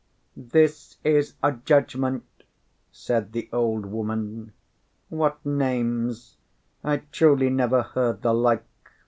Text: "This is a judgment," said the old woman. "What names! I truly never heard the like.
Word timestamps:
"This 0.35 0.97
is 1.03 1.35
a 1.43 1.51
judgment," 1.51 2.23
said 2.91 3.33
the 3.33 3.47
old 3.53 3.85
woman. 3.85 4.51
"What 5.09 5.45
names! 5.45 6.37
I 6.83 7.03
truly 7.11 7.51
never 7.51 7.83
heard 7.83 8.23
the 8.23 8.33
like. 8.33 8.63